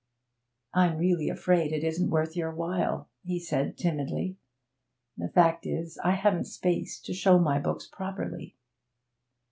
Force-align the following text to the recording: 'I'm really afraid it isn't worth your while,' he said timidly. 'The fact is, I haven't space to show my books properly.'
'I'm 0.73 0.97
really 0.97 1.29
afraid 1.29 1.71
it 1.71 1.83
isn't 1.83 2.09
worth 2.09 2.35
your 2.35 2.49
while,' 2.51 3.07
he 3.23 3.37
said 3.39 3.77
timidly. 3.77 4.35
'The 5.15 5.29
fact 5.29 5.67
is, 5.67 5.99
I 6.03 6.13
haven't 6.13 6.45
space 6.45 6.99
to 7.01 7.13
show 7.13 7.37
my 7.37 7.59
books 7.59 7.85
properly.' 7.87 8.57